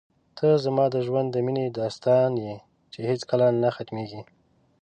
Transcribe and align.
ته 0.37 0.47
زما 0.65 0.85
د 0.91 0.95
ژوند 1.07 1.27
د 1.31 1.37
مینې 1.45 1.65
داستان 1.79 2.31
یې 2.45 2.55
چې 2.93 2.99
هېڅکله 3.09 3.45
نه 3.61 3.69
ختمېږي. 3.75 4.21